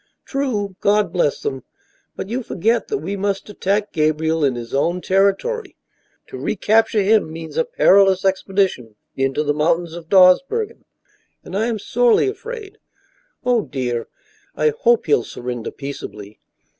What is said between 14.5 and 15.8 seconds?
I hope he'll surrender